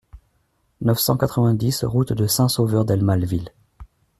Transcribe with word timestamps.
neuf 0.81 0.97
cent 0.97 1.15
quatre-vingt-dix 1.15 1.83
route 1.83 2.11
de 2.13 2.25
Saint-Sauveur 2.25 2.85
d'Emallevill 2.85 3.51